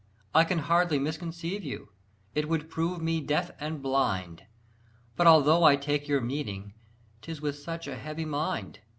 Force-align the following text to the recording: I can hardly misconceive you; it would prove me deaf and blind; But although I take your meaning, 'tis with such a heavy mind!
I 0.33 0.45
can 0.45 0.57
hardly 0.65 0.97
misconceive 0.97 1.63
you; 1.63 1.91
it 2.33 2.49
would 2.49 2.71
prove 2.71 3.03
me 3.03 3.21
deaf 3.21 3.51
and 3.59 3.83
blind; 3.83 4.47
But 5.15 5.27
although 5.27 5.63
I 5.63 5.75
take 5.75 6.07
your 6.07 6.21
meaning, 6.21 6.73
'tis 7.21 7.39
with 7.39 7.59
such 7.59 7.85
a 7.85 7.93
heavy 7.97 8.25
mind! 8.25 8.79